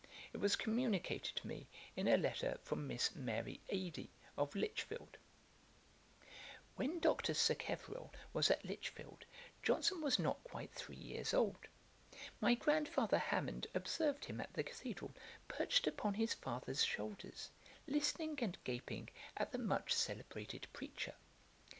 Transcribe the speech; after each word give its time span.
It 0.33 0.37
was 0.39 0.55
communicated 0.55 1.35
to 1.35 1.45
me 1.47 1.67
in 1.95 2.07
a 2.07 2.17
letter 2.17 2.57
from 2.63 2.87
Miss 2.87 3.13
Mary 3.13 3.61
Adye, 3.71 4.09
of 4.35 4.55
Lichfield: 4.55 5.11
[Page 5.11 6.29
39: 6.75 6.89
Anecdotes 6.89 7.29
of 7.29 7.37
Johnson's 7.37 7.47
childhood.] 7.47 7.61
'When 7.61 8.01
Dr. 8.01 8.03
Sacheverel 8.03 8.13
was 8.33 8.49
at 8.49 8.65
Lichfield, 8.65 9.25
Johnson 9.61 10.01
was 10.01 10.17
not 10.17 10.43
quite 10.43 10.71
three 10.71 10.95
years 10.95 11.35
old. 11.35 11.67
My 12.39 12.55
grandfather 12.55 13.19
Hammond 13.19 13.67
observed 13.75 14.25
him 14.25 14.41
at 14.41 14.51
the 14.53 14.63
cathedral 14.63 15.13
perched 15.47 15.85
upon 15.85 16.15
his 16.15 16.33
father's 16.33 16.83
shoulders, 16.83 17.51
listening 17.85 18.39
and 18.41 18.57
gaping 18.63 19.07
at 19.37 19.51
the 19.51 19.59
much 19.59 19.93
celebrated 19.93 20.65
preacher. 20.73 21.13